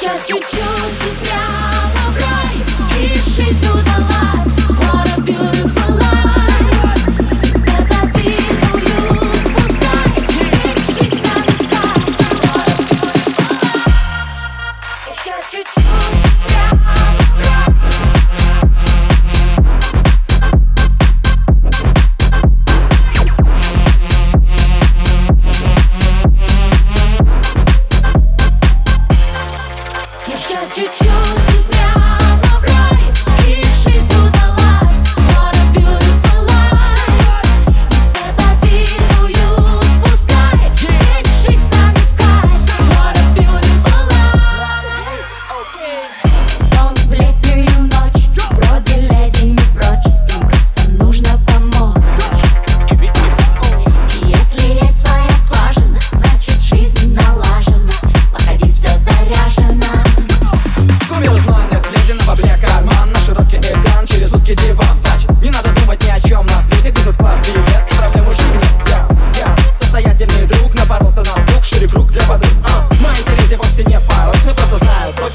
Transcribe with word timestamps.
Еще 0.00 0.10
чуть-чуть 0.24 0.60
и 0.60 1.26
прямо 1.26 2.10
в 2.10 2.16
рай, 2.20 3.02
и 3.02 3.18
жизнь. 3.18 3.97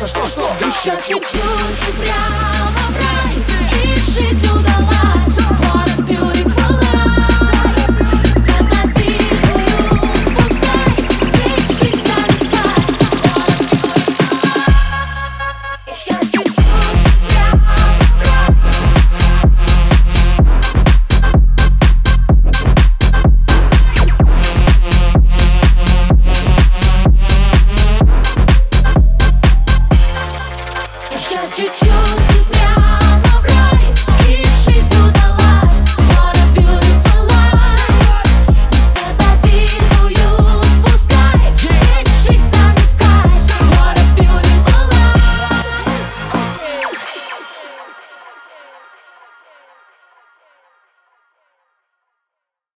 Что, 0.00 0.06
что, 0.06 0.26
что? 0.26 0.40
Еще 0.64 0.96
чуть-чуть 1.06 1.34
и 1.34 1.92
прямо 2.00 2.89